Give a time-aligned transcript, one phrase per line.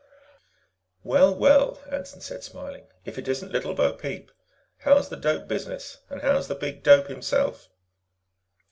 [1.03, 4.31] "Well, well," Anson said, smiling, "if it isn't Little Bo Peep.
[4.79, 5.99] How is the dope business?
[6.09, 7.69] And how is the Big Dope Himself?"